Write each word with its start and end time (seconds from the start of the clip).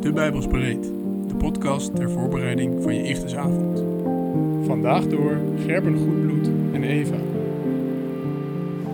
De 0.00 0.12
Bijbelspreet, 0.12 0.82
de 1.26 1.34
podcast 1.38 1.96
ter 1.96 2.10
voorbereiding 2.10 2.82
van 2.82 2.94
je 2.94 3.02
Ichtesavond. 3.02 3.78
Vandaag 4.66 5.06
door 5.06 5.38
Gerben 5.66 5.96
Goedbloed 5.98 6.46
en 6.72 6.82
Eva. 6.82 7.16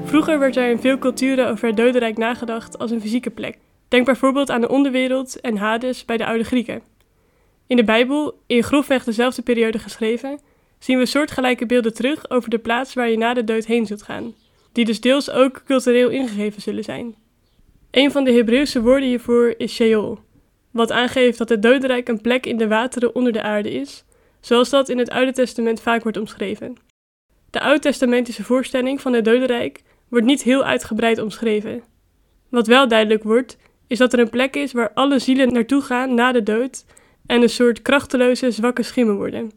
Vroeger 0.05 0.39
werd 0.39 0.57
er 0.57 0.71
in 0.71 0.79
veel 0.79 0.99
culturen 0.99 1.49
over 1.49 1.67
het 1.67 1.77
dodenrijk 1.77 2.17
nagedacht 2.17 2.79
als 2.79 2.91
een 2.91 3.01
fysieke 3.01 3.31
plek. 3.31 3.59
Denk 3.89 4.07
bijvoorbeeld 4.07 4.51
aan 4.51 4.61
de 4.61 4.69
onderwereld 4.69 5.41
en 5.41 5.57
Hades 5.57 6.05
bij 6.05 6.17
de 6.17 6.27
oude 6.27 6.45
Grieken. 6.45 6.83
In 7.67 7.77
de 7.77 7.85
Bijbel, 7.85 8.39
in 8.47 8.63
grofweg 8.63 9.05
dezelfde 9.05 9.43
periode 9.43 9.79
geschreven, 9.79 10.41
zien 10.79 10.99
we 10.99 11.07
soortgelijke 11.07 11.67
beelden 11.67 11.95
terug 11.95 12.31
over 12.31 12.51
de 12.51 12.59
plaats 12.59 12.95
waar 12.95 13.11
je 13.11 13.19
na 13.19 13.35
de 13.35 13.45
dood 13.45 13.67
heen 13.67 13.87
zult 13.87 14.03
gaan, 14.03 14.35
die 14.73 14.85
dus 14.85 15.01
deels 15.01 15.31
ook 15.31 15.63
cultureel 15.67 16.09
ingegeven 16.09 16.63
zullen 16.63 16.85
zijn. 16.85 17.15
Een 17.91 18.11
van 18.11 18.25
de 18.25 18.33
Hebreeuwse 18.33 18.83
woorden 18.83 19.09
hiervoor 19.09 19.55
is 19.57 19.75
Sheol, 19.75 20.19
wat 20.77 20.93
aangeeft 20.93 21.39
dat 21.39 21.49
het 21.49 21.63
dodenrijk 21.63 22.09
een 22.09 22.21
plek 22.21 22.47
in 22.47 22.57
de 22.57 22.69
wateren 22.69 23.15
onder 23.15 23.33
de 23.33 23.43
aarde 23.43 23.71
is, 23.71 24.05
zoals 24.41 24.71
dat 24.71 24.89
in 24.89 24.99
het 24.99 25.11
Oude 25.11 25.33
Testament 25.33 25.81
vaak 25.81 26.03
wordt 26.03 26.19
omschreven. 26.19 26.77
De 27.51 27.61
Oud-testamentische 27.61 28.45
voorstelling 28.45 29.01
van 29.01 29.13
het 29.13 29.25
dodenrijk 29.25 29.83
wordt 30.09 30.27
niet 30.27 30.43
heel 30.43 30.65
uitgebreid 30.65 31.19
omschreven. 31.19 31.83
Wat 32.49 32.67
wel 32.67 32.89
duidelijk 32.89 33.23
wordt, 33.23 33.57
is 33.87 33.99
dat 33.99 34.13
er 34.13 34.19
een 34.19 34.31
plek 34.31 34.57
is 34.57 34.73
waar 34.73 34.93
alle 34.93 35.19
zielen 35.19 35.53
naartoe 35.53 35.83
gaan 35.83 36.15
na 36.15 36.33
de 36.33 36.43
dood 36.43 36.85
en 37.27 37.43
een 37.43 37.49
soort 37.49 37.83
krachteloze, 37.83 38.51
zwakke 38.51 38.83
schimmen 38.83 39.17
worden. 39.17 39.51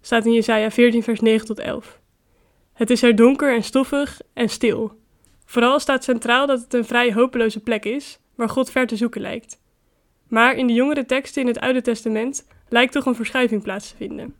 Staat 0.00 0.26
in 0.26 0.32
Jesaja 0.32 0.70
14 0.70 1.02
vers 1.02 1.20
9 1.20 1.46
tot 1.46 1.58
11. 1.58 2.00
Het 2.72 2.90
is 2.90 3.02
er 3.02 3.16
donker 3.16 3.54
en 3.54 3.62
stoffig 3.62 4.20
en 4.32 4.48
stil. 4.48 4.92
Vooral 5.44 5.80
staat 5.80 6.04
centraal 6.04 6.46
dat 6.46 6.60
het 6.60 6.74
een 6.74 6.84
vrij 6.84 7.12
hopeloze 7.12 7.60
plek 7.60 7.84
is, 7.84 8.18
waar 8.34 8.48
God 8.48 8.70
ver 8.70 8.86
te 8.86 8.96
zoeken 8.96 9.20
lijkt. 9.20 9.58
Maar 10.30 10.56
in 10.56 10.66
de 10.66 10.72
jongere 10.72 11.06
teksten 11.06 11.42
in 11.42 11.48
het 11.48 11.60
Oude 11.60 11.82
Testament 11.82 12.46
lijkt 12.68 12.92
toch 12.92 13.06
een 13.06 13.14
verschuiving 13.14 13.62
plaats 13.62 13.90
te 13.90 13.96
vinden. 13.96 14.34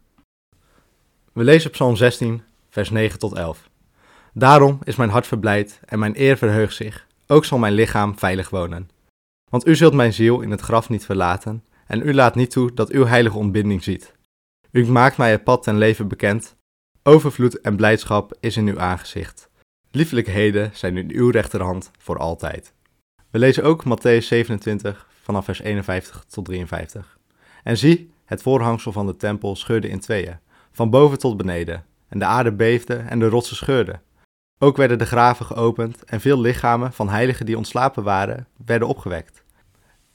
We 1.33 1.45
lezen 1.45 1.71
Psalm 1.71 1.97
16, 1.97 2.43
vers 2.69 2.91
9 2.91 3.19
tot 3.19 3.35
11. 3.35 3.71
Daarom 4.33 4.79
is 4.85 4.97
mijn 4.97 5.11
hart 5.11 5.27
verblijd 5.27 5.81
en 5.85 5.99
mijn 5.99 6.21
eer 6.21 6.37
verheugt 6.37 6.75
zich. 6.75 7.07
Ook 7.27 7.45
zal 7.45 7.59
mijn 7.59 7.73
lichaam 7.73 8.19
veilig 8.19 8.51
wonen. 8.51 8.91
Want 9.51 9.67
u 9.67 9.77
zult 9.77 9.95
mijn 9.95 10.13
ziel 10.13 10.41
in 10.41 10.51
het 10.51 10.61
graf 10.61 10.89
niet 10.89 11.05
verlaten, 11.05 11.65
en 11.87 12.09
u 12.09 12.15
laat 12.15 12.35
niet 12.35 12.51
toe 12.51 12.75
dat 12.75 12.91
uw 12.91 13.07
heilige 13.07 13.39
ontbinding 13.39 13.83
ziet. 13.83 14.15
U 14.71 14.87
maakt 14.87 15.17
mij 15.17 15.31
het 15.31 15.45
pad 15.45 15.63
ten 15.63 15.79
leven 15.79 16.09
bekend. 16.09 16.57
Overvloed 17.03 17.61
en 17.61 17.77
blijdschap 17.77 18.37
is 18.41 18.57
in 18.57 18.69
uw 18.69 18.81
aangezicht. 18.81 19.51
Liefelijkheden 19.91 20.71
zijn 20.75 20.97
in 20.97 21.11
uw 21.11 21.31
rechterhand 21.31 21.91
voor 21.99 22.19
altijd. 22.19 22.73
We 23.31 23.39
lezen 23.39 23.65
ook 23.65 23.85
Matthäus 23.85 24.25
27 24.25 25.09
vanaf 25.23 25.45
vers 25.45 25.61
51 25.61 26.25
tot 26.29 26.45
53. 26.45 27.19
En 27.63 27.77
zie, 27.77 28.13
het 28.25 28.43
voorhangsel 28.43 28.93
van 28.93 29.07
de 29.07 29.17
tempel 29.17 29.57
scheurde 29.57 29.89
in 29.89 30.01
tweeën, 30.01 30.39
van 30.73 30.91
boven 30.91 31.19
tot 31.19 31.37
beneden, 31.37 31.85
en 32.09 32.19
de 32.19 32.25
aarde 32.25 32.53
beefde 32.53 32.97
en 32.97 33.19
de 33.19 33.29
rotsen 33.29 33.57
scheurden. 33.57 34.03
Ook 34.59 34.77
werden 34.77 34.99
de 34.99 35.07
graven 35.07 35.47
geopend 35.47 36.05
en 36.05 36.21
veel 36.21 36.41
lichamen 36.41 36.93
van 36.93 37.09
heiligen 37.09 37.47
die 37.47 37.57
ontslapen 37.57 38.03
waren, 38.03 38.47
werden 38.67 38.89
opgewekt. 38.89 39.45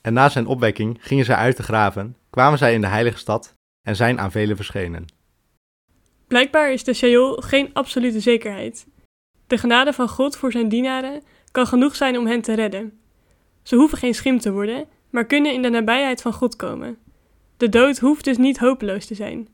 En 0.00 0.12
na 0.12 0.28
zijn 0.28 0.46
opwekking 0.46 0.98
gingen 1.00 1.24
zij 1.24 1.34
uit 1.34 1.56
de 1.56 1.62
graven, 1.62 2.16
kwamen 2.30 2.58
zij 2.58 2.74
in 2.74 2.80
de 2.80 2.86
heilige 2.86 3.18
stad 3.18 3.52
en 3.82 3.96
zijn 3.96 4.20
aan 4.20 4.30
velen 4.30 4.56
verschenen. 4.56 5.04
Blijkbaar 6.26 6.72
is 6.72 6.84
de 6.84 6.94
Sheol 6.94 7.36
geen 7.36 7.70
absolute 7.72 8.20
zekerheid. 8.20 8.86
De 9.46 9.58
genade 9.58 9.92
van 9.92 10.08
God 10.08 10.36
voor 10.36 10.52
zijn 10.52 10.68
dienaren 10.68 11.22
kan 11.50 11.66
genoeg 11.66 11.96
zijn 11.96 12.18
om 12.18 12.26
hen 12.26 12.40
te 12.40 12.54
redden. 12.54 12.98
Ze 13.62 13.76
hoeven 13.76 13.98
geen 13.98 14.14
schim 14.14 14.38
te 14.38 14.52
worden, 14.52 14.88
maar 15.16 15.26
kunnen 15.26 15.52
in 15.52 15.62
de 15.62 15.68
nabijheid 15.68 16.22
van 16.22 16.32
God 16.32 16.56
komen. 16.56 16.98
De 17.56 17.68
dood 17.68 17.98
hoeft 17.98 18.24
dus 18.24 18.36
niet 18.36 18.58
hopeloos 18.58 19.06
te 19.06 19.14
zijn. 19.14 19.48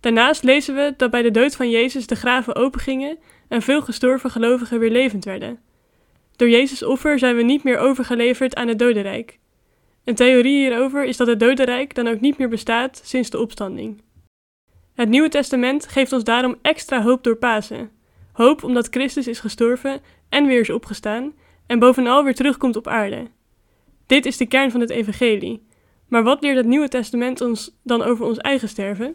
Daarnaast 0.00 0.42
lezen 0.42 0.74
we 0.74 0.94
dat 0.96 1.10
bij 1.10 1.22
de 1.22 1.30
dood 1.30 1.56
van 1.56 1.70
Jezus 1.70 2.06
de 2.06 2.14
graven 2.14 2.54
opengingen 2.54 3.18
en 3.48 3.62
veel 3.62 3.82
gestorven 3.82 4.30
gelovigen 4.30 4.78
weer 4.78 4.90
levend 4.90 5.24
werden. 5.24 5.58
Door 6.36 6.48
Jezus' 6.48 6.82
offer 6.82 7.18
zijn 7.18 7.36
we 7.36 7.42
niet 7.42 7.62
meer 7.62 7.78
overgeleverd 7.78 8.54
aan 8.54 8.68
het 8.68 8.78
dodenrijk. 8.78 9.38
Een 10.04 10.14
theorie 10.14 10.58
hierover 10.58 11.04
is 11.04 11.16
dat 11.16 11.26
het 11.26 11.40
dodenrijk 11.40 11.94
dan 11.94 12.08
ook 12.08 12.20
niet 12.20 12.38
meer 12.38 12.48
bestaat 12.48 13.00
sinds 13.04 13.30
de 13.30 13.40
opstanding. 13.40 14.02
Het 14.94 15.08
Nieuwe 15.08 15.28
Testament 15.28 15.88
geeft 15.88 16.12
ons 16.12 16.24
daarom 16.24 16.56
extra 16.62 17.02
hoop 17.02 17.24
door 17.24 17.36
Pasen. 17.36 17.90
Hoop 18.32 18.62
omdat 18.62 18.88
Christus 18.90 19.26
is 19.26 19.40
gestorven 19.40 20.00
en 20.28 20.46
weer 20.46 20.60
is 20.60 20.70
opgestaan 20.70 21.32
en 21.66 21.78
bovenal 21.78 22.24
weer 22.24 22.34
terugkomt 22.34 22.76
op 22.76 22.88
aarde. 22.88 23.36
Dit 24.08 24.26
is 24.26 24.36
de 24.36 24.46
kern 24.46 24.70
van 24.70 24.80
het 24.80 24.90
evangelie. 24.90 25.66
Maar 26.06 26.22
wat 26.22 26.42
leert 26.42 26.56
het 26.56 26.66
Nieuwe 26.66 26.88
Testament 26.88 27.40
ons 27.40 27.78
dan 27.82 28.02
over 28.02 28.26
ons 28.26 28.38
eigen 28.38 28.68
sterven? 28.68 29.14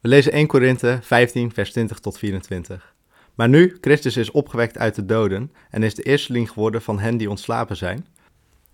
We 0.00 0.08
lezen 0.08 0.32
1 0.32 0.46
Korinthe 0.46 0.98
15 1.02 1.52
vers 1.52 1.72
20 1.72 1.98
tot 1.98 2.18
24. 2.18 2.94
Maar 3.34 3.48
nu 3.48 3.78
Christus 3.80 4.16
is 4.16 4.30
opgewekt 4.30 4.78
uit 4.78 4.94
de 4.94 5.04
doden 5.04 5.52
en 5.70 5.82
is 5.82 5.94
de 5.94 6.02
eersteling 6.02 6.50
geworden 6.50 6.82
van 6.82 6.98
hen 6.98 7.16
die 7.16 7.30
ontslapen 7.30 7.76
zijn. 7.76 8.06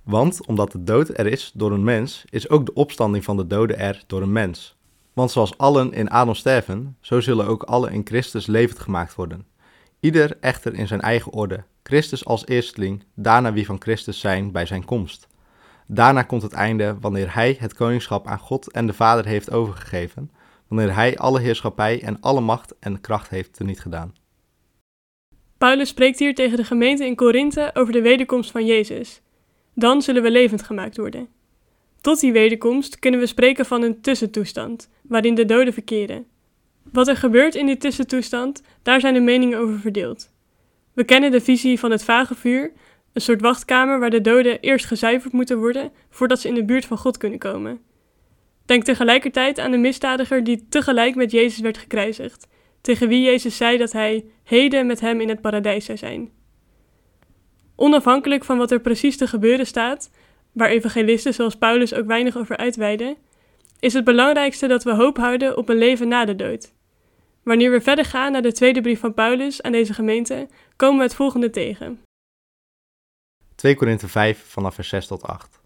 Want 0.03 0.47
omdat 0.47 0.73
de 0.73 0.83
dood 0.83 1.19
er 1.19 1.27
is 1.27 1.51
door 1.55 1.73
een 1.73 1.85
mens, 1.85 2.25
is 2.31 2.49
ook 2.49 2.67
de 2.67 2.75
opstanding 2.75 3.25
van 3.25 3.37
de 3.37 3.47
doden 3.47 3.79
er 3.79 4.03
door 4.07 4.23
een 4.23 4.33
mens. 4.33 4.77
Want 5.13 5.31
zoals 5.31 5.59
allen 5.59 5.93
in 5.93 6.11
Adam 6.11 6.35
sterven, 6.35 6.97
zo 7.01 7.21
zullen 7.21 7.47
ook 7.47 7.63
allen 7.63 7.93
in 7.93 8.07
Christus 8.07 8.47
levend 8.47 8.79
gemaakt 8.79 9.15
worden. 9.15 9.47
Ieder 10.07 10.37
echter 10.41 10.75
in 10.75 10.87
zijn 10.87 11.01
eigen 11.01 11.33
orde. 11.33 11.65
Christus 11.83 12.25
als 12.25 12.47
eersteling, 12.47 13.05
daarna 13.15 13.53
wie 13.53 13.67
van 13.67 13.81
Christus 13.81 14.21
zijn 14.21 14.53
bij 14.53 14.67
zijn 14.67 14.85
komst. 14.85 15.27
Daarna 15.87 16.23
komt 16.23 16.43
het 16.43 16.53
einde 16.53 16.97
wanneer 17.01 17.35
hij 17.35 17.57
het 17.59 17.75
koningschap 17.75 18.27
aan 18.27 18.39
God 18.39 18.73
en 18.73 18.87
de 18.87 18.93
Vader 18.93 19.27
heeft 19.27 19.51
overgegeven, 19.51 20.31
wanneer 20.69 20.95
hij 20.95 21.17
alle 21.17 21.41
heerschappij 21.41 22.03
en 22.03 22.21
alle 22.21 22.41
macht 22.41 22.75
en 22.81 23.01
kracht 23.01 23.29
heeft 23.29 23.53
teniet 23.53 23.81
gedaan. 23.81 24.15
Paulus 25.59 25.89
spreekt 25.89 26.19
hier 26.19 26.35
tegen 26.35 26.57
de 26.57 26.65
gemeente 26.65 27.07
in 27.07 27.17
Korinthe 27.17 27.71
over 27.75 27.93
de 27.93 28.03
wederkomst 28.03 28.51
van 28.51 28.67
Jezus. 28.67 29.23
Dan 29.75 30.03
zullen 30.03 30.23
we 30.23 30.31
levend 30.31 30.63
gemaakt 30.63 30.97
worden. 30.97 31.29
Tot 32.01 32.21
die 32.21 32.33
wederkomst 32.33 32.99
kunnen 32.99 33.21
we 33.21 33.27
spreken 33.27 33.67
van 33.67 33.83
een 33.83 34.01
tussentoestand, 34.01 34.89
waarin 35.03 35.35
de 35.35 35.45
doden 35.45 35.73
verkeren. 35.73 36.27
Wat 36.93 37.09
er 37.09 37.17
gebeurt 37.17 37.55
in 37.55 37.67
die 37.67 37.77
tussentoestand, 37.77 38.63
daar 38.83 39.01
zijn 39.01 39.15
de 39.15 39.21
meningen 39.21 39.59
over 39.59 39.79
verdeeld. 39.79 40.31
We 40.93 41.05
kennen 41.05 41.31
de 41.31 41.41
visie 41.41 41.79
van 41.79 41.91
het 41.91 42.05
vage 42.05 42.35
vuur, 42.35 42.73
een 43.13 43.21
soort 43.21 43.41
wachtkamer 43.41 43.99
waar 44.01 44.11
de 44.11 44.21
doden 44.21 44.61
eerst 44.61 44.87
gezuiverd 44.87 45.33
moeten 45.33 45.59
worden 45.59 45.93
voordat 46.11 46.41
ze 46.41 46.49
in 46.49 46.55
de 46.55 46.65
buurt 46.65 46.85
van 46.85 46.99
God 46.99 47.17
kunnen 47.17 47.39
komen. 47.39 47.81
Denk 48.67 48.85
tegelijkertijd 48.85 49.59
aan 49.59 49.71
de 49.71 49.77
misdadiger 49.77 50.45
die 50.45 50.67
tegelijk 50.69 51.15
met 51.15 51.31
Jezus 51.31 51.59
werd 51.59 51.79
gekruisigd, 51.79 52.47
tegen 52.81 53.09
wie 53.09 53.23
Jezus 53.23 53.57
zei 53.57 53.79
dat 53.79 53.93
hij 53.93 54.25
heden 54.45 54.87
met 54.87 55.01
hem 55.01 55.21
in 55.21 55.29
het 55.29 55.41
paradijs 55.41 55.85
zou 55.85 55.99
zijn. 55.99 56.31
Onafhankelijk 57.77 58.45
van 58.45 58.59
wat 58.59 58.71
er 58.71 58.81
precies 58.81 59.17
te 59.17 59.27
gebeuren 59.27 59.67
staat, 59.67 60.11
waar 60.53 60.69
evangelisten 60.69 61.35
zoals 61.35 61.57
Paulus 61.57 61.95
ook 61.95 62.07
weinig 62.07 62.37
over 62.37 62.57
uitweiden, 62.57 63.17
is 63.81 63.93
het 63.93 64.05
belangrijkste 64.05 64.67
dat 64.67 64.85
we 64.85 64.95
hoop 64.95 65.17
houden 65.17 65.57
op 65.57 65.69
een 65.69 65.79
leven 65.79 66.09
na 66.09 66.25
de 66.25 66.37
dood. 66.37 66.75
Wanneer 67.47 67.71
we 67.71 67.81
verder 67.81 68.05
gaan 68.05 68.33
naar 68.33 68.43
de 68.43 68.53
tweede 68.53 68.81
brief 68.81 69.01
van 69.01 69.15
Paulus 69.15 69.63
aan 69.63 69.73
deze 69.73 69.95
gemeente, 69.95 70.49
komen 70.77 70.97
we 70.97 71.03
het 71.03 71.15
volgende 71.15 71.51
tegen. 71.51 72.01
2 73.55 73.75
Korinthe 73.75 74.09
5 74.09 74.45
vanaf 74.47 74.75
vers 74.75 74.89
6 74.89 75.07
tot 75.07 75.23
8. 75.23 75.61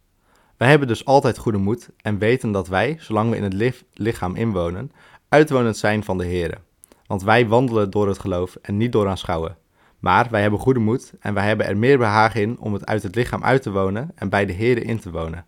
Wij 0.57 0.69
hebben 0.69 0.89
dus 0.89 1.05
altijd 1.05 1.39
goede 1.39 1.59
moed 1.59 1.89
en 2.03 2.19
weten 2.19 2.53
dat 2.53 2.69
wij, 2.69 2.97
zolang 2.99 3.31
we 3.31 3.37
in 3.37 3.43
het 3.43 3.85
lichaam 3.93 4.37
inwonen, 4.37 4.93
uitwonend 5.29 5.77
zijn 5.77 6.05
van 6.05 6.19
de 6.19 6.27
Here. 6.27 6.59
Want 7.07 7.23
wij 7.23 7.47
wandelen 7.47 7.91
door 7.91 8.09
het 8.09 8.19
geloof 8.19 8.57
en 8.63 8.77
niet 8.77 8.93
door 8.93 9.09
aanschouwen. 9.09 9.57
Maar 9.99 10.31
wij 10.31 10.41
hebben 10.41 10.61
goede 10.61 10.81
moed 10.81 11.13
en 11.21 11.35
wij 11.35 11.47
hebben 11.47 11.67
er 11.67 11.77
meer 11.77 11.99
behagen 11.99 12.41
in 12.41 12.59
om 12.59 12.73
het 12.73 12.87
uit 12.87 13.03
het 13.03 13.15
lichaam 13.15 13.45
uit 13.45 13.63
te 13.63 13.71
wonen 13.71 14.11
en 14.15 14.29
bij 14.29 14.47
de 14.47 14.53
Here 14.53 14.81
in 14.81 15.01
te 15.01 15.11
wonen. 15.11 15.47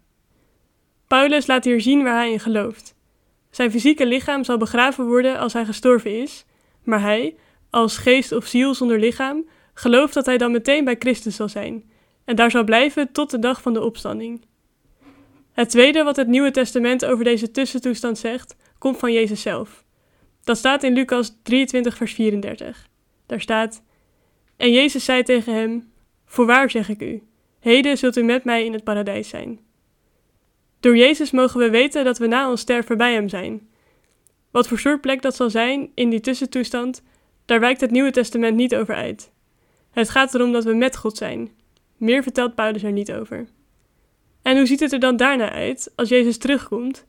Paulus 1.06 1.46
laat 1.46 1.64
hier 1.64 1.80
zien 1.80 2.02
waar 2.02 2.16
hij 2.16 2.32
in 2.32 2.40
gelooft. 2.40 2.94
Zijn 3.52 3.70
fysieke 3.70 4.06
lichaam 4.06 4.44
zal 4.44 4.56
begraven 4.56 5.06
worden 5.06 5.38
als 5.38 5.52
hij 5.52 5.64
gestorven 5.64 6.20
is, 6.20 6.44
maar 6.82 7.00
hij, 7.00 7.36
als 7.70 7.96
geest 7.96 8.32
of 8.32 8.46
ziel 8.46 8.74
zonder 8.74 8.98
lichaam, 8.98 9.48
gelooft 9.74 10.14
dat 10.14 10.26
hij 10.26 10.38
dan 10.38 10.52
meteen 10.52 10.84
bij 10.84 10.96
Christus 10.98 11.36
zal 11.36 11.48
zijn 11.48 11.90
en 12.24 12.36
daar 12.36 12.50
zal 12.50 12.64
blijven 12.64 13.12
tot 13.12 13.30
de 13.30 13.38
dag 13.38 13.62
van 13.62 13.72
de 13.72 13.82
opstanding. 13.82 14.44
Het 15.52 15.70
tweede 15.70 16.02
wat 16.02 16.16
het 16.16 16.28
Nieuwe 16.28 16.50
Testament 16.50 17.04
over 17.04 17.24
deze 17.24 17.50
tussentoestand 17.50 18.18
zegt, 18.18 18.56
komt 18.78 18.98
van 18.98 19.12
Jezus 19.12 19.42
zelf. 19.42 19.84
Dat 20.44 20.56
staat 20.56 20.82
in 20.82 20.92
Lucas 20.92 21.36
23, 21.42 21.96
vers 21.96 22.12
34. 22.12 22.88
Daar 23.26 23.40
staat: 23.40 23.82
En 24.56 24.72
Jezus 24.72 25.04
zei 25.04 25.22
tegen 25.22 25.54
hem: 25.54 25.92
Voorwaar 26.24 26.70
zeg 26.70 26.88
ik 26.88 27.02
u, 27.02 27.22
heden 27.60 27.98
zult 27.98 28.16
u 28.16 28.22
met 28.22 28.44
mij 28.44 28.64
in 28.64 28.72
het 28.72 28.84
paradijs 28.84 29.28
zijn. 29.28 29.60
Door 30.82 30.96
Jezus 30.96 31.30
mogen 31.30 31.60
we 31.60 31.70
weten 31.70 32.04
dat 32.04 32.18
we 32.18 32.26
na 32.26 32.50
ons 32.50 32.60
sterven 32.60 32.96
bij 32.96 33.12
Hem 33.12 33.28
zijn. 33.28 33.68
Wat 34.50 34.68
voor 34.68 34.78
soort 34.78 35.00
plek 35.00 35.22
dat 35.22 35.36
zal 35.36 35.50
zijn 35.50 35.90
in 35.94 36.10
die 36.10 36.20
tussentoestand, 36.20 37.02
daar 37.44 37.60
wijkt 37.60 37.80
het 37.80 37.90
Nieuwe 37.90 38.10
Testament 38.10 38.56
niet 38.56 38.74
over 38.74 38.94
uit. 38.94 39.32
Het 39.90 40.10
gaat 40.10 40.34
erom 40.34 40.52
dat 40.52 40.64
we 40.64 40.74
met 40.74 40.96
God 40.96 41.16
zijn. 41.16 41.50
Meer 41.96 42.22
vertelt 42.22 42.54
Paulus 42.54 42.82
er 42.82 42.92
niet 42.92 43.12
over. 43.12 43.46
En 44.42 44.56
hoe 44.56 44.66
ziet 44.66 44.80
het 44.80 44.92
er 44.92 44.98
dan 44.98 45.16
daarna 45.16 45.50
uit 45.50 45.92
als 45.96 46.08
Jezus 46.08 46.38
terugkomt? 46.38 47.06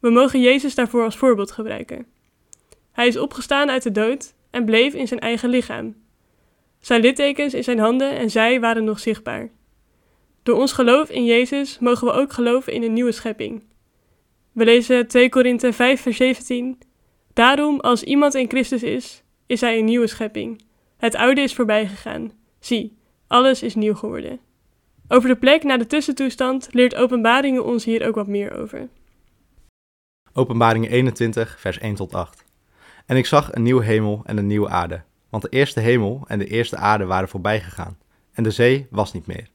We 0.00 0.10
mogen 0.10 0.40
Jezus 0.40 0.74
daarvoor 0.74 1.04
als 1.04 1.16
voorbeeld 1.16 1.50
gebruiken. 1.50 2.06
Hij 2.92 3.06
is 3.06 3.16
opgestaan 3.16 3.70
uit 3.70 3.82
de 3.82 3.92
dood 3.92 4.34
en 4.50 4.64
bleef 4.64 4.94
in 4.94 5.08
zijn 5.08 5.20
eigen 5.20 5.48
lichaam. 5.48 5.96
Zijn 6.80 7.00
littekens 7.00 7.54
in 7.54 7.64
zijn 7.64 7.78
handen 7.78 8.10
en 8.10 8.30
zij 8.30 8.60
waren 8.60 8.84
nog 8.84 8.98
zichtbaar. 8.98 9.50
Door 10.44 10.58
ons 10.58 10.72
geloof 10.72 11.10
in 11.10 11.24
Jezus 11.24 11.78
mogen 11.78 12.06
we 12.06 12.12
ook 12.12 12.32
geloven 12.32 12.72
in 12.72 12.82
een 12.82 12.92
nieuwe 12.92 13.12
schepping. 13.12 13.62
We 14.52 14.64
lezen 14.64 15.06
2 15.06 15.28
Korinthe 15.28 15.72
5 15.72 16.00
vers 16.00 16.16
17. 16.16 16.78
Daarom, 17.32 17.80
als 17.80 18.02
iemand 18.02 18.34
in 18.34 18.48
Christus 18.48 18.82
is, 18.82 19.22
is 19.46 19.60
hij 19.60 19.78
een 19.78 19.84
nieuwe 19.84 20.06
schepping. 20.06 20.62
Het 20.96 21.14
oude 21.14 21.40
is 21.40 21.54
voorbij 21.54 21.86
gegaan. 21.86 22.32
Zie, 22.60 22.96
alles 23.26 23.62
is 23.62 23.74
nieuw 23.74 23.94
geworden. 23.94 24.40
Over 25.08 25.28
de 25.28 25.36
plek 25.36 25.62
na 25.62 25.76
de 25.76 25.86
tussentoestand 25.86 26.68
leert 26.70 26.94
Openbaringen 26.94 27.64
ons 27.64 27.84
hier 27.84 28.06
ook 28.06 28.14
wat 28.14 28.26
meer 28.26 28.58
over. 28.58 28.88
Openbaringen 30.32 30.90
21, 30.90 31.60
vers 31.60 31.78
1 31.78 31.94
tot 31.94 32.14
8. 32.14 32.44
En 33.06 33.16
ik 33.16 33.26
zag 33.26 33.54
een 33.54 33.62
nieuwe 33.62 33.84
hemel 33.84 34.22
en 34.24 34.36
een 34.36 34.46
nieuwe 34.46 34.68
aarde, 34.68 35.02
want 35.30 35.42
de 35.42 35.48
eerste 35.48 35.80
hemel 35.80 36.24
en 36.26 36.38
de 36.38 36.46
eerste 36.46 36.76
aarde 36.76 37.04
waren 37.04 37.28
voorbij 37.28 37.60
gegaan, 37.60 37.98
en 38.32 38.42
de 38.42 38.50
zee 38.50 38.86
was 38.90 39.12
niet 39.12 39.26
meer. 39.26 39.52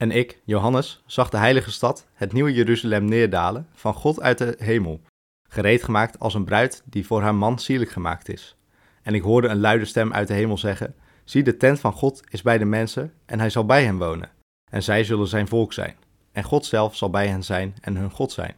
En 0.00 0.10
ik, 0.10 0.40
Johannes, 0.44 1.02
zag 1.06 1.30
de 1.30 1.36
heilige 1.36 1.70
stad, 1.70 2.06
het 2.14 2.32
nieuwe 2.32 2.52
Jeruzalem, 2.52 3.04
neerdalen 3.04 3.66
van 3.72 3.94
God 3.94 4.20
uit 4.20 4.38
de 4.38 4.56
hemel, 4.58 5.00
gereed 5.48 5.82
gemaakt 5.82 6.18
als 6.18 6.34
een 6.34 6.44
bruid 6.44 6.82
die 6.84 7.06
voor 7.06 7.22
haar 7.22 7.34
man 7.34 7.58
sierlijk 7.58 7.90
gemaakt 7.90 8.28
is. 8.28 8.56
En 9.02 9.14
ik 9.14 9.22
hoorde 9.22 9.48
een 9.48 9.60
luide 9.60 9.84
stem 9.84 10.12
uit 10.12 10.28
de 10.28 10.34
hemel 10.34 10.58
zeggen: 10.58 10.94
Zie, 11.24 11.42
de 11.42 11.56
tent 11.56 11.80
van 11.80 11.92
God 11.92 12.22
is 12.28 12.42
bij 12.42 12.58
de 12.58 12.64
mensen, 12.64 13.12
en 13.26 13.38
hij 13.38 13.50
zal 13.50 13.66
bij 13.66 13.84
hen 13.84 13.98
wonen. 13.98 14.30
En 14.70 14.82
zij 14.82 15.04
zullen 15.04 15.28
zijn 15.28 15.48
volk 15.48 15.72
zijn. 15.72 15.96
En 16.32 16.42
God 16.42 16.66
zelf 16.66 16.96
zal 16.96 17.10
bij 17.10 17.28
hen 17.28 17.44
zijn 17.44 17.74
en 17.80 17.96
hun 17.96 18.10
God 18.10 18.32
zijn. 18.32 18.54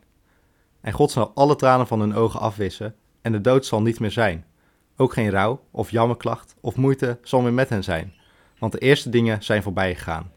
En 0.81 0.93
God 0.93 1.11
zal 1.11 1.33
alle 1.35 1.57
tranen 1.57 1.87
van 1.87 2.01
hun 2.01 2.15
ogen 2.15 2.41
afwissen, 2.41 2.95
en 3.23 3.33
de 3.33 3.41
dood 3.41 3.67
zal 3.67 3.83
niet 3.83 4.01
meer 4.01 4.11
zijn. 4.11 4.45
Ook 4.97 5.13
geen 5.13 5.31
rouw, 5.31 5.65
of 5.71 5.91
jammerklacht, 5.91 6.55
of 6.61 6.77
moeite 6.77 7.19
zal 7.23 7.41
meer 7.41 7.53
met 7.53 7.69
hen 7.69 7.85
zijn, 7.85 8.13
want 8.59 8.73
de 8.73 8.79
eerste 8.79 9.09
dingen 9.09 9.43
zijn 9.43 9.63
voorbij 9.63 9.95
gegaan. 9.95 10.31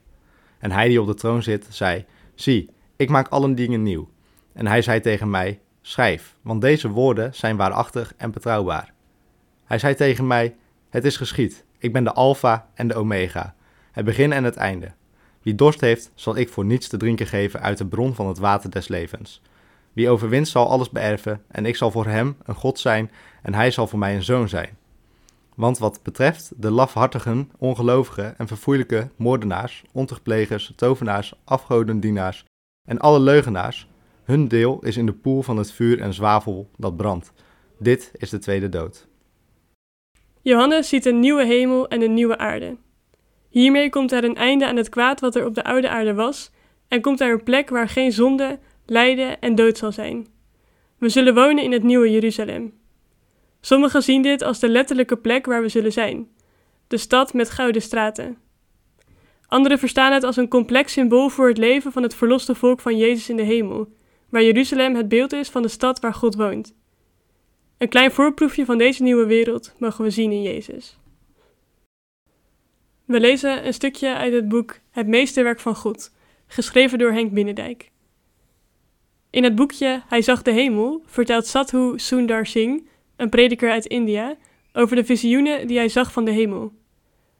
En 0.59 0.71
hij 0.71 0.87
die 0.87 1.01
op 1.01 1.07
de 1.07 1.13
troon 1.13 1.43
zit, 1.43 1.67
zei: 1.69 2.05
Zie, 2.35 2.69
ik 2.95 3.09
maak 3.09 3.27
alle 3.27 3.53
dingen 3.53 3.83
nieuw. 3.83 4.09
En 4.53 4.67
hij 4.67 4.81
zei 4.81 4.99
tegen 4.99 5.29
mij: 5.29 5.59
Schrijf, 5.81 6.35
want 6.41 6.61
deze 6.61 6.89
woorden 6.89 7.35
zijn 7.35 7.55
waarachtig 7.55 8.13
en 8.17 8.31
betrouwbaar. 8.31 8.93
Hij 9.65 9.79
zei 9.79 9.95
tegen 9.95 10.27
mij: 10.27 10.55
Het 10.89 11.05
is 11.05 11.17
geschied. 11.17 11.63
Ik 11.77 11.93
ben 11.93 12.03
de 12.03 12.13
Alpha 12.13 12.67
en 12.73 12.87
de 12.87 12.95
Omega, 12.95 13.55
het 13.91 14.05
begin 14.05 14.33
en 14.33 14.43
het 14.43 14.55
einde. 14.55 14.91
Wie 15.41 15.55
dorst 15.55 15.81
heeft, 15.81 16.11
zal 16.15 16.35
ik 16.37 16.49
voor 16.49 16.65
niets 16.65 16.87
te 16.87 16.97
drinken 16.97 17.27
geven 17.27 17.61
uit 17.61 17.77
de 17.77 17.85
bron 17.85 18.15
van 18.15 18.27
het 18.27 18.37
water 18.37 18.71
des 18.71 18.87
levens. 18.87 19.41
Wie 19.93 20.09
overwint 20.09 20.47
zal 20.47 20.69
alles 20.69 20.89
beërven, 20.89 21.41
en 21.47 21.65
ik 21.65 21.75
zal 21.75 21.91
voor 21.91 22.05
hem 22.05 22.37
een 22.43 22.55
God 22.55 22.79
zijn, 22.79 23.11
en 23.41 23.53
hij 23.53 23.71
zal 23.71 23.87
voor 23.87 23.99
mij 23.99 24.15
een 24.15 24.23
zoon 24.23 24.49
zijn. 24.49 24.77
Want 25.55 25.77
wat 25.77 25.99
betreft 26.03 26.51
de 26.57 26.71
lafhartigen, 26.71 27.51
ongelovigen 27.57 28.37
en 28.37 28.47
verfoeilijke 28.47 29.09
moordenaars, 29.15 29.83
ontuchtplegers, 29.93 30.73
tovenaars, 30.75 31.33
afgodendienaars 31.43 32.45
en 32.87 32.99
alle 32.99 33.19
leugenaars, 33.19 33.87
hun 34.23 34.47
deel 34.47 34.79
is 34.81 34.97
in 34.97 35.05
de 35.05 35.13
poel 35.13 35.41
van 35.41 35.57
het 35.57 35.71
vuur 35.71 36.01
en 36.01 36.13
zwavel 36.13 36.69
dat 36.77 36.97
brandt. 36.97 37.33
Dit 37.79 38.11
is 38.17 38.29
de 38.29 38.39
tweede 38.39 38.69
dood. 38.69 39.07
Johannes 40.41 40.89
ziet 40.89 41.05
een 41.05 41.19
nieuwe 41.19 41.45
hemel 41.45 41.87
en 41.87 42.01
een 42.01 42.13
nieuwe 42.13 42.37
aarde. 42.37 42.77
Hiermee 43.49 43.89
komt 43.89 44.11
er 44.11 44.23
een 44.23 44.35
einde 44.35 44.67
aan 44.67 44.75
het 44.75 44.89
kwaad 44.89 45.19
wat 45.19 45.35
er 45.35 45.45
op 45.45 45.55
de 45.55 45.63
oude 45.63 45.89
aarde 45.89 46.13
was, 46.13 46.51
en 46.87 47.01
komt 47.01 47.21
er 47.21 47.31
een 47.31 47.43
plek 47.43 47.69
waar 47.69 47.89
geen 47.89 48.11
zonde, 48.11 48.59
lijden 48.85 49.39
en 49.39 49.55
dood 49.55 49.77
zal 49.77 49.91
zijn. 49.91 50.27
We 50.97 51.09
zullen 51.09 51.33
wonen 51.33 51.63
in 51.63 51.71
het 51.71 51.83
nieuwe 51.83 52.11
Jeruzalem. 52.11 52.73
Sommigen 53.65 54.01
zien 54.01 54.21
dit 54.21 54.41
als 54.41 54.59
de 54.59 54.69
letterlijke 54.69 55.17
plek 55.17 55.45
waar 55.45 55.61
we 55.61 55.69
zullen 55.69 55.91
zijn, 55.91 56.29
de 56.87 56.97
stad 56.97 57.33
met 57.33 57.49
gouden 57.49 57.81
straten. 57.81 58.37
Anderen 59.47 59.79
verstaan 59.79 60.11
het 60.11 60.23
als 60.23 60.37
een 60.37 60.47
complex 60.47 60.91
symbool 60.93 61.29
voor 61.29 61.47
het 61.47 61.57
leven 61.57 61.91
van 61.91 62.03
het 62.03 62.15
verloste 62.15 62.55
volk 62.55 62.79
van 62.79 62.97
Jezus 62.97 63.29
in 63.29 63.35
de 63.35 63.43
hemel, 63.43 63.93
waar 64.29 64.43
Jeruzalem 64.43 64.95
het 64.95 65.07
beeld 65.07 65.33
is 65.33 65.49
van 65.49 65.61
de 65.61 65.67
stad 65.67 65.99
waar 65.99 66.13
God 66.13 66.35
woont. 66.35 66.75
Een 67.77 67.89
klein 67.89 68.11
voorproefje 68.11 68.65
van 68.65 68.77
deze 68.77 69.03
nieuwe 69.03 69.25
wereld 69.25 69.73
mogen 69.77 70.03
we 70.03 70.09
zien 70.09 70.31
in 70.31 70.41
Jezus. 70.41 70.97
We 73.05 73.19
lezen 73.19 73.65
een 73.65 73.73
stukje 73.73 74.15
uit 74.15 74.33
het 74.33 74.47
boek 74.47 74.79
Het 74.91 75.07
Meesterwerk 75.07 75.59
van 75.59 75.75
God, 75.75 76.11
geschreven 76.47 76.97
door 76.97 77.11
Henk 77.11 77.33
Binnendijk. 77.33 77.91
In 79.29 79.43
het 79.43 79.55
boekje 79.55 80.03
Hij 80.07 80.21
zag 80.21 80.41
de 80.41 80.51
hemel 80.51 81.03
vertelt 81.05 81.47
Sadhu 81.47 81.93
Sundar 81.99 82.45
Singh, 82.45 82.93
een 83.15 83.29
prediker 83.29 83.71
uit 83.71 83.85
India, 83.85 84.35
over 84.73 84.95
de 84.95 85.05
visioenen 85.05 85.67
die 85.67 85.77
hij 85.77 85.89
zag 85.89 86.11
van 86.11 86.25
de 86.25 86.31
hemel. 86.31 86.73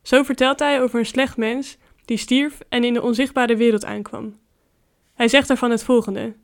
Zo 0.01 0.23
vertelt 0.23 0.59
hij 0.59 0.81
over 0.81 0.99
een 0.99 1.05
slecht 1.05 1.37
mens 1.37 1.77
die 2.05 2.17
stierf 2.17 2.59
en 2.69 2.83
in 2.83 2.93
de 2.93 3.01
onzichtbare 3.01 3.55
wereld 3.55 3.85
aankwam. 3.85 4.37
Hij 5.13 5.27
zegt 5.27 5.47
daarvan 5.47 5.71
het 5.71 5.83
volgende: 5.83 6.35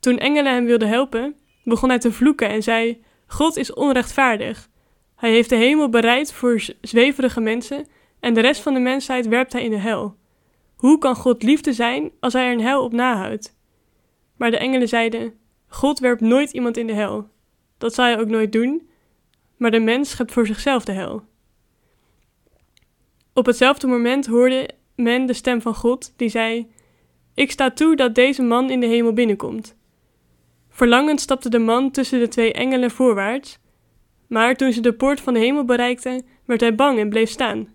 Toen 0.00 0.18
engelen 0.18 0.52
hem 0.52 0.64
wilden 0.64 0.88
helpen, 0.88 1.36
begon 1.64 1.88
hij 1.88 1.98
te 1.98 2.12
vloeken 2.12 2.48
en 2.48 2.62
zei: 2.62 3.02
God 3.26 3.56
is 3.56 3.72
onrechtvaardig. 3.72 4.68
Hij 5.16 5.30
heeft 5.30 5.48
de 5.48 5.56
hemel 5.56 5.88
bereid 5.88 6.32
voor 6.32 6.62
zweverige 6.80 7.40
mensen 7.40 7.86
en 8.20 8.34
de 8.34 8.40
rest 8.40 8.60
van 8.60 8.74
de 8.74 8.80
mensheid 8.80 9.26
werpt 9.26 9.52
hij 9.52 9.64
in 9.64 9.70
de 9.70 9.76
hel. 9.76 10.16
Hoe 10.76 10.98
kan 10.98 11.14
God 11.14 11.42
liefde 11.42 11.72
zijn 11.72 12.10
als 12.20 12.32
hij 12.32 12.46
er 12.46 12.52
een 12.52 12.60
hel 12.60 12.84
op 12.84 12.92
nahoudt? 12.92 13.56
Maar 14.36 14.50
de 14.50 14.58
engelen 14.58 14.88
zeiden: 14.88 15.34
God 15.66 15.98
werpt 15.98 16.20
nooit 16.20 16.50
iemand 16.50 16.76
in 16.76 16.86
de 16.86 16.92
hel. 16.92 17.28
Dat 17.82 17.94
zal 17.94 18.04
hij 18.04 18.20
ook 18.20 18.28
nooit 18.28 18.52
doen, 18.52 18.88
maar 19.56 19.70
de 19.70 19.80
mens 19.80 20.10
schept 20.10 20.32
voor 20.32 20.46
zichzelf 20.46 20.84
de 20.84 20.92
hel. 20.92 21.22
Op 23.32 23.46
hetzelfde 23.46 23.86
moment 23.86 24.26
hoorde 24.26 24.70
men 24.96 25.26
de 25.26 25.32
stem 25.32 25.60
van 25.60 25.74
God 25.74 26.12
die 26.16 26.28
zei: 26.28 26.70
Ik 27.34 27.50
sta 27.50 27.70
toe 27.70 27.96
dat 27.96 28.14
deze 28.14 28.42
man 28.42 28.70
in 28.70 28.80
de 28.80 28.86
hemel 28.86 29.12
binnenkomt. 29.12 29.76
Verlangend 30.68 31.20
stapte 31.20 31.48
de 31.48 31.58
man 31.58 31.90
tussen 31.90 32.18
de 32.18 32.28
twee 32.28 32.52
engelen 32.52 32.90
voorwaarts, 32.90 33.58
maar 34.26 34.56
toen 34.56 34.72
ze 34.72 34.80
de 34.80 34.92
poort 34.92 35.20
van 35.20 35.34
de 35.34 35.40
hemel 35.40 35.64
bereikten, 35.64 36.26
werd 36.44 36.60
hij 36.60 36.74
bang 36.74 36.98
en 36.98 37.08
bleef 37.08 37.30
staan. 37.30 37.68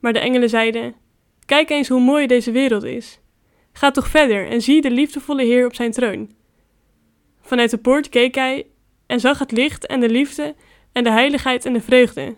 Maar 0.00 0.12
de 0.12 0.18
engelen 0.18 0.48
zeiden: 0.48 0.94
Kijk 1.46 1.70
eens 1.70 1.88
hoe 1.88 2.00
mooi 2.00 2.26
deze 2.26 2.50
wereld 2.50 2.84
is. 2.84 3.20
Ga 3.72 3.90
toch 3.90 4.08
verder 4.08 4.48
en 4.48 4.62
zie 4.62 4.80
de 4.80 4.90
liefdevolle 4.90 5.44
Heer 5.44 5.66
op 5.66 5.74
zijn 5.74 5.90
troon. 5.90 6.30
Vanuit 7.40 7.70
de 7.70 7.78
poort 7.78 8.08
keek 8.08 8.34
hij 8.34 8.66
en 9.10 9.20
zag 9.20 9.38
het 9.38 9.52
licht 9.52 9.86
en 9.86 10.00
de 10.00 10.08
liefde 10.08 10.54
en 10.92 11.04
de 11.04 11.10
heiligheid 11.10 11.64
en 11.64 11.72
de 11.72 11.80
vreugde. 11.80 12.36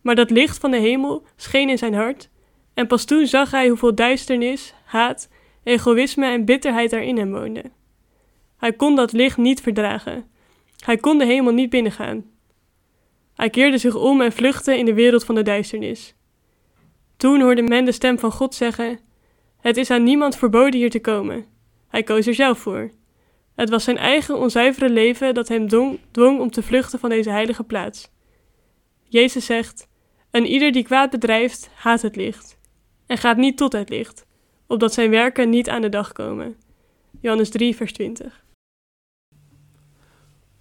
Maar 0.00 0.14
dat 0.14 0.30
licht 0.30 0.58
van 0.58 0.70
de 0.70 0.76
hemel 0.76 1.26
scheen 1.36 1.68
in 1.68 1.78
zijn 1.78 1.94
hart, 1.94 2.30
en 2.74 2.86
pas 2.86 3.04
toen 3.04 3.26
zag 3.26 3.50
hij 3.50 3.68
hoeveel 3.68 3.94
duisternis, 3.94 4.74
haat, 4.84 5.28
egoïsme 5.62 6.26
en 6.26 6.44
bitterheid 6.44 6.92
erin 6.92 7.18
hem 7.18 7.30
woonden. 7.30 7.72
Hij 8.56 8.72
kon 8.72 8.96
dat 8.96 9.12
licht 9.12 9.36
niet 9.36 9.60
verdragen. 9.60 10.26
Hij 10.84 10.96
kon 10.96 11.18
de 11.18 11.24
hemel 11.24 11.52
niet 11.52 11.70
binnengaan. 11.70 12.24
Hij 13.34 13.50
keerde 13.50 13.78
zich 13.78 13.94
om 13.94 14.20
en 14.20 14.32
vluchtte 14.32 14.78
in 14.78 14.84
de 14.84 14.94
wereld 14.94 15.24
van 15.24 15.34
de 15.34 15.42
duisternis. 15.42 16.14
Toen 17.16 17.40
hoorde 17.40 17.62
men 17.62 17.84
de 17.84 17.92
stem 17.92 18.18
van 18.18 18.32
God 18.32 18.54
zeggen: 18.54 18.98
Het 19.60 19.76
is 19.76 19.90
aan 19.90 20.02
niemand 20.02 20.36
verboden 20.36 20.80
hier 20.80 20.90
te 20.90 21.00
komen. 21.00 21.46
Hij 21.88 22.02
koos 22.02 22.26
er 22.26 22.34
zelf 22.34 22.58
voor. 22.58 22.90
Het 23.58 23.70
was 23.70 23.84
zijn 23.84 23.96
eigen 23.96 24.38
onzuivere 24.38 24.90
leven 24.90 25.34
dat 25.34 25.48
hem 25.48 25.68
dwong, 26.10 26.40
om 26.40 26.50
te 26.50 26.62
vluchten 26.62 26.98
van 26.98 27.10
deze 27.10 27.30
heilige 27.30 27.64
plaats. 27.64 28.10
Jezus 29.02 29.46
zegt: 29.46 29.88
En 30.30 30.46
ieder 30.46 30.72
die 30.72 30.84
kwaad 30.84 31.10
bedrijft, 31.10 31.70
haat 31.74 32.02
het 32.02 32.16
licht 32.16 32.58
en 33.06 33.18
gaat 33.18 33.36
niet 33.36 33.56
tot 33.56 33.72
het 33.72 33.88
licht, 33.88 34.26
opdat 34.66 34.92
zijn 34.92 35.10
werken 35.10 35.50
niet 35.50 35.68
aan 35.68 35.80
de 35.80 35.88
dag 35.88 36.12
komen. 36.12 36.56
Johannes 37.20 37.50
3, 37.50 37.76
vers 37.76 37.92
20. 37.92 38.44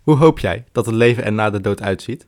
Hoe 0.02 0.16
hoop 0.16 0.40
jij 0.40 0.66
dat 0.72 0.86
het 0.86 0.96
leven 0.96 1.24
er 1.24 1.34
na 1.34 1.50
de 1.50 1.62
dood 1.62 1.82
uitziet? 1.82 2.28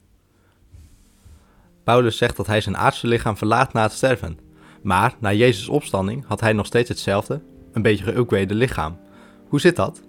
Paulus 1.84 2.18
zegt 2.18 2.38
dat 2.38 2.48
hij 2.48 2.62
zijn 2.62 2.78
aardse 2.78 3.08
lichaam 3.08 3.38
verlaat 3.38 3.74
na 3.74 3.84
het 3.84 3.92
sterven. 3.92 4.40
Maar 4.82 5.16
na 5.20 5.34
Jezus' 5.34 5.70
opstanding 5.70 6.26
had 6.26 6.40
hij 6.40 6.54
nog 6.54 6.66
steeds 6.66 6.90
hetzelfde, 6.90 7.42
een 7.72 7.82
beetje 7.82 8.14
geüpgrade 8.14 8.54
lichaam. 8.54 9.00
Hoe 9.48 9.60
zit 9.60 9.76
dat? 9.76 10.08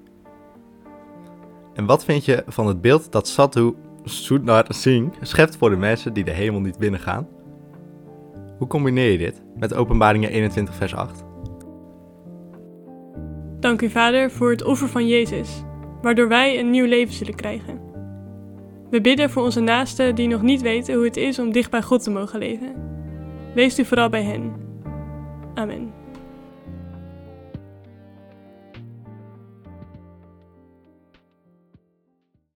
En 1.80 1.86
wat 1.86 2.04
vind 2.04 2.24
je 2.24 2.42
van 2.46 2.66
het 2.66 2.80
beeld 2.80 3.12
dat 3.12 3.28
Sadhu 3.28 3.74
Sundar 4.04 4.64
Singh 4.68 5.16
schept 5.20 5.56
voor 5.56 5.70
de 5.70 5.76
mensen 5.76 6.12
die 6.12 6.24
de 6.24 6.30
hemel 6.30 6.60
niet 6.60 6.78
binnengaan? 6.78 7.28
Hoe 8.58 8.66
combineer 8.66 9.10
je 9.10 9.18
dit 9.18 9.42
met 9.56 9.74
Openbaringen 9.74 10.30
21 10.30 10.74
vers 10.74 10.94
8? 10.94 11.24
Dank 13.60 13.82
u 13.82 13.90
Vader 13.90 14.30
voor 14.30 14.50
het 14.50 14.64
offer 14.64 14.88
van 14.88 15.08
Jezus, 15.08 15.62
waardoor 16.02 16.28
wij 16.28 16.58
een 16.58 16.70
nieuw 16.70 16.86
leven 16.86 17.14
zullen 17.14 17.34
krijgen. 17.34 17.80
We 18.90 19.00
bidden 19.00 19.30
voor 19.30 19.42
onze 19.42 19.60
naasten 19.60 20.14
die 20.14 20.28
nog 20.28 20.42
niet 20.42 20.60
weten 20.60 20.94
hoe 20.94 21.04
het 21.04 21.16
is 21.16 21.38
om 21.38 21.52
dicht 21.52 21.70
bij 21.70 21.82
God 21.82 22.02
te 22.02 22.10
mogen 22.10 22.38
leven. 22.38 22.74
Wees 23.54 23.78
u 23.78 23.84
vooral 23.84 24.08
bij 24.08 24.22
hen. 24.22 24.52
Amen. 25.54 25.99